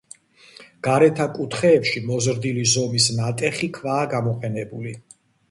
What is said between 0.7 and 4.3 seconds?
გარეთა კუთხეებში მოზრდილი ზომის ნატეხი ქვაა